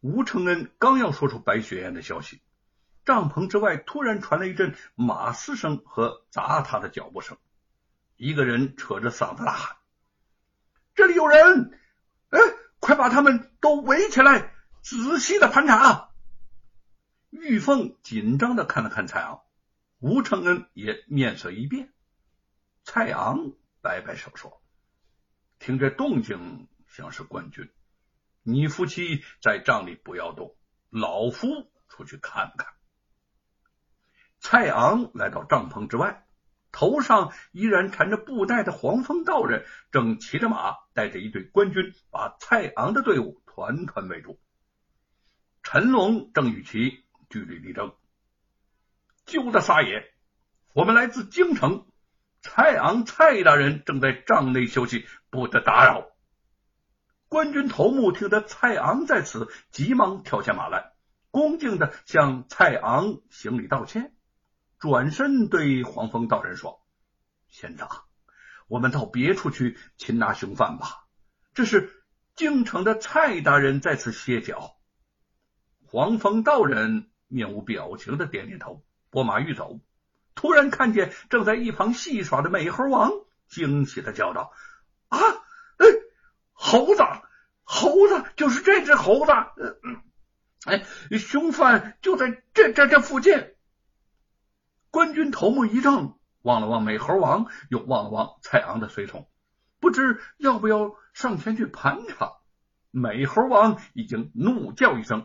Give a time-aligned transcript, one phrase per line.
[0.00, 2.40] 吴承恩刚要说出白雪燕的消息，
[3.04, 7.36] 帐篷之外突然传来一阵马嘶声和砸他的脚步声。
[8.16, 9.76] 一个人扯着嗓子大喊
[10.94, 11.78] ：“这里有人！
[12.30, 12.38] 哎，
[12.80, 16.10] 快把他们都围起来，仔细的盘查！”
[17.30, 19.42] 玉凤紧张的看了看蔡昂，
[19.98, 21.92] 吴承恩也面色一变。
[22.84, 24.62] 蔡昂摆摆手说
[25.58, 27.68] ：“听这动静，像是官军。
[28.48, 30.56] 你夫妻在帐里不要动，
[30.88, 32.68] 老夫出去看看。”
[34.40, 36.26] 蔡昂来到帐篷之外，
[36.72, 44.40] 头上依然缠着布带的黄风道人正骑着马，带着一队官军，把蔡昂的队伍团团围住。
[45.62, 47.04] 陈龙正与其。
[47.30, 47.94] 据理力争，
[49.26, 50.14] 救的撒野！
[50.72, 51.86] 我们来自京城，
[52.40, 56.08] 蔡昂蔡大人正在帐内休息，不得打扰。
[57.28, 60.92] 官军头目听得蔡昂在此，急忙跳下马来，
[61.30, 64.14] 恭敬的向蔡昂行礼道歉，
[64.78, 66.80] 转身对黄风道人说
[67.48, 67.88] ：“县长，
[68.66, 71.06] 我们到别处去擒拿凶犯吧。
[71.54, 71.92] 这是
[72.34, 74.76] 京城的蔡大人在此歇脚。”
[75.86, 77.10] 黄风道人。
[77.30, 79.80] 面无表情的点点头，拨马欲走，
[80.34, 83.12] 突然看见正在一旁戏耍的美猴王，
[83.48, 84.50] 惊喜的叫道
[85.08, 85.18] ：“啊，
[86.68, 87.02] 猴子，
[87.64, 89.32] 猴子，就是这只猴子！
[89.82, 90.02] 嗯
[90.66, 90.84] 哎，
[91.18, 93.54] 凶犯就在这这这附近。”
[94.92, 99.30] 官军头目一怔，望了望美猴王，又望了望蔡昂的随从，
[99.80, 102.32] 不知要不要上前去盘查。
[102.90, 105.24] 美猴王已经怒叫一声。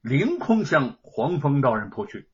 [0.00, 2.30] 凌空向黄风道人扑去，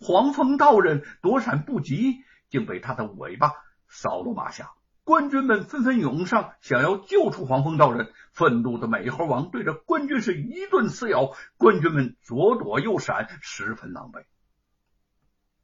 [0.00, 3.52] 黄风道人躲闪不及，竟被他的尾巴
[3.86, 4.70] 扫落马下。
[5.10, 8.12] 官军们纷纷涌上，想要救出黄风道人。
[8.30, 14.22] 愤怒的美猴王对着官军是一顿撕咬，官军们左躲右闪，十分狼狈。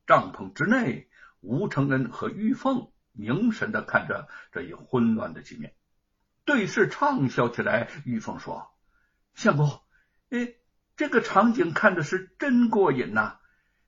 [0.05, 1.08] 帐篷之内，
[1.42, 5.77] 吴承恩和玉凤凝神的看着这一混乱的局面，
[6.45, 7.89] 对视畅笑起来。
[8.05, 8.73] 玉凤说
[9.36, 9.80] ：“相公，
[10.30, 10.55] 哎。”
[10.96, 13.36] 这个场景看的是真过瘾呐！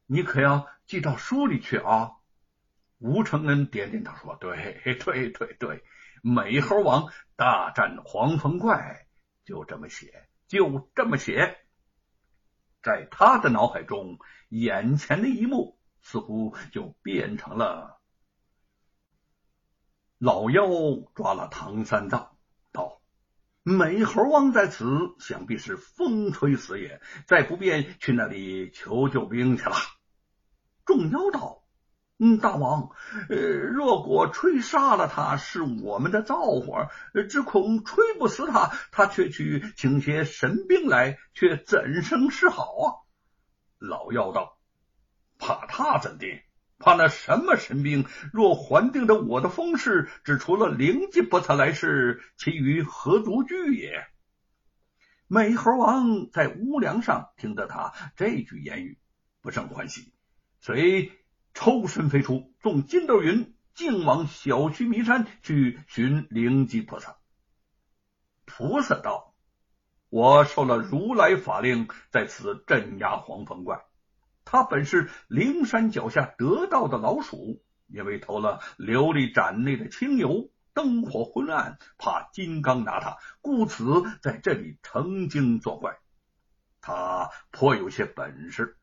[0.07, 2.13] 你可要记到书里去啊！
[2.99, 5.85] 吴承恩点点头说：“对，对，对，对，
[6.23, 9.07] 美猴王大战黄风怪，
[9.45, 11.59] 就这么写，就这么写。”
[12.83, 18.01] 在他的脑海中，眼前的一幕似乎就变成了
[20.19, 20.67] 老妖
[21.15, 22.37] 抓了唐三藏。
[22.73, 23.01] 道
[23.63, 24.87] 美猴王在此，
[25.19, 29.77] 想必是风吹死也，再不便去那里求救兵去了。
[30.85, 31.58] 众妖道
[32.19, 32.91] ：“嗯，大王，
[33.29, 36.91] 呃，若果吹杀了他，是我们的造化，
[37.29, 42.85] 只恐吹不死他，他却去请些神兵来，却怎生是好啊？”
[43.79, 44.59] 老妖道
[45.39, 46.27] ：“怕他怎的？”
[46.81, 48.07] 怕那什么神兵？
[48.33, 54.07] 若还定着我的风势，只除了灵吉菩萨来世，其余何足惧也？
[55.27, 58.99] 美猴王在屋梁上听得他这句言语，
[59.41, 60.13] 不胜欢喜，
[60.61, 61.11] 遂
[61.61, 67.17] 抽身飞出，纵筋斗云，径往小须弥山去寻灵吉菩萨。
[68.45, 69.35] 菩萨道
[70.09, 73.85] ：“我受了如来法令，在此镇压黄风怪。”
[74.47, 83.85] 他本是灵山脚下得道的老鼠，因为偷了琉璃盏内的清油，灯火昏暗，怕金刚拿他，故此
[84.23, 85.99] 在这里成精作怪。
[86.81, 88.78] 他颇有些本事，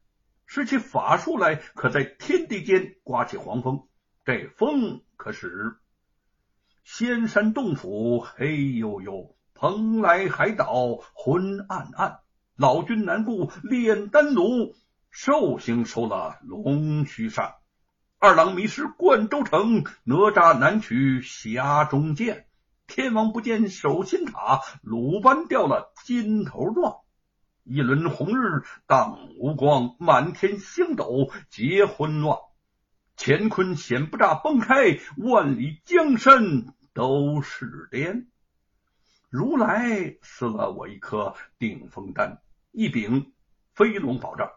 [0.45, 3.87] 施起法术来，可在天地间刮起黄风。
[4.23, 5.77] 这风可使
[6.83, 12.19] 仙山洞府黑幽幽，蓬莱海岛昏暗暗，
[12.55, 14.75] 老君难顾炼丹炉。
[15.17, 17.53] 寿星收了龙须扇，
[18.19, 22.47] 二郎迷失灌州城，哪吒难取匣中剑，
[22.85, 26.97] 天王不见守心塔，鲁班掉了金头状。
[27.67, 32.37] 一轮红日当无光，满天星斗皆昏乱。
[33.17, 38.27] 乾坤险不诈崩开，万里江山都是颠。
[39.31, 42.39] 如来赐了我一颗定风丹，
[42.71, 43.33] 一柄
[43.73, 44.51] 飞龙宝杖。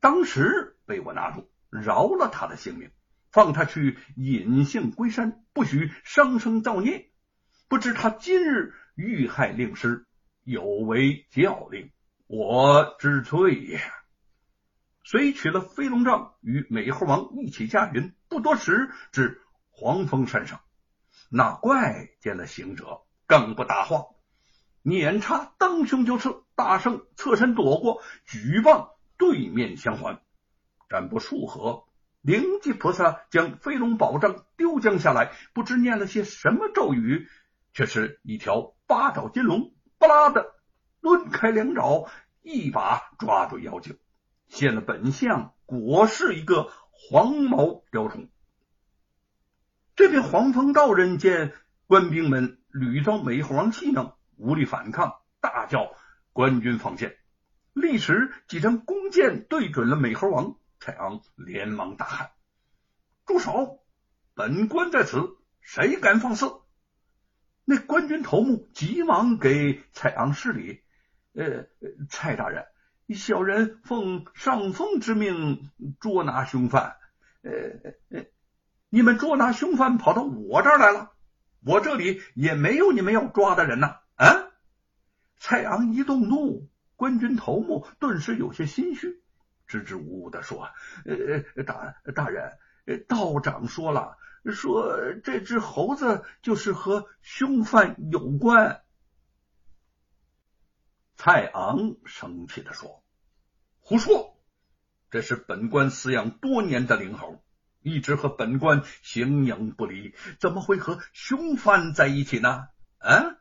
[0.00, 2.90] 当时被我拿住，饶了他的性命，
[3.30, 7.08] 放他去隐姓归山，不许伤生造孽。
[7.68, 10.06] 不知他今日遇害令师，
[10.42, 11.92] 有违教令，
[12.28, 13.80] 我知罪也。
[15.02, 19.40] 遂取了飞龙杖，与美猴王一起驾云，不多时至
[19.70, 20.60] 黄风山上。
[21.30, 24.08] 那怪见了行者，更不答话，
[24.82, 30.20] 捻叉蹬胸就刺，大圣侧身躲过，举棒对面相还。
[30.90, 31.84] 战不数合，
[32.20, 37.26] 灵吉菩萨将飞龙宝杖丢将下来，不知念了些什么咒语，
[37.72, 40.57] 却是一条八爪金龙，巴拉的
[41.00, 42.10] 抡开两爪，
[42.42, 43.98] 一把抓住妖精，
[44.48, 48.28] 现了本相，果是一个黄毛雕虫。
[49.96, 51.54] 这边黄风道人见
[51.86, 55.94] 官兵们屡遭美猴王戏弄，无力反抗，大叫
[56.32, 57.16] ：“官军放箭！”
[57.74, 60.56] 立时几张弓箭对准了美猴王。
[60.80, 62.30] 蔡昂连忙大喊
[63.26, 63.84] ：“住手！
[64.34, 66.46] 本官在此，谁敢放肆？”
[67.66, 70.82] 那官军头目急忙给蔡昂施礼
[71.34, 71.66] ：“呃，
[72.08, 72.66] 蔡大人，
[73.14, 75.70] 小人奉上峰之命
[76.00, 76.96] 捉拿凶犯。
[77.42, 78.22] 呃，
[78.90, 81.12] 你们捉拿凶犯跑到我这儿来了，
[81.64, 84.48] 我这里也没有你们要抓的人呐！”啊！
[85.36, 89.22] 蔡昂一动怒，官军头目顿时有些心虚。
[89.68, 90.70] 支支吾吾的说
[91.04, 92.58] ：“呃，大大人，
[93.06, 94.16] 道长说了，
[94.50, 98.80] 说这只猴子就是和凶犯有关。”
[101.20, 103.02] 蔡昂生气的说
[103.82, 104.38] ：“胡说！
[105.10, 107.42] 这是本官饲养多年的灵猴，
[107.82, 112.68] 一直和本官形影不离，怎么会和凶犯在一起呢？
[112.98, 113.36] 啊，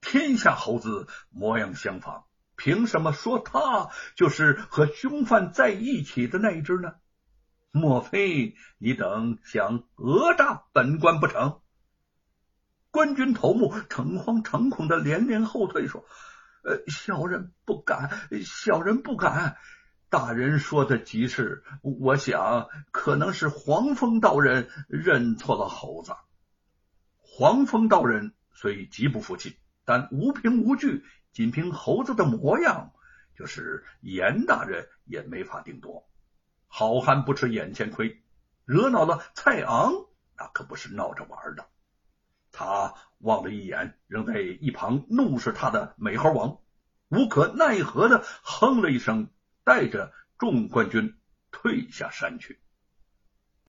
[0.00, 6.94] 天下猴子模样相仿。”凭什么说他就是和凶犯在一起的那一只呢？
[7.72, 11.60] 莫非你等想讹诈本官不成？
[12.92, 16.04] 官军头目诚惶诚恐的连连后退，说
[16.62, 18.10] ：“呃，小人不敢，
[18.44, 19.56] 小人不敢。
[20.08, 26.14] 大人说的极是，我想可能是黄风道人认错了猴子。
[27.18, 32.92] 黄风道人虽极不服气，但无凭无据。”仅凭猴子的模样，
[33.34, 36.06] 就是严大人也没法定夺。
[36.66, 38.22] 好汉不吃眼前亏，
[38.66, 39.94] 惹恼了蔡昂，
[40.36, 41.66] 那可不是闹着玩的。
[42.52, 46.58] 他望了一眼仍在一旁怒视他的美猴王，
[47.08, 49.28] 无可奈何的哼了一声，
[49.64, 51.16] 带着众冠军
[51.50, 52.61] 退下山去。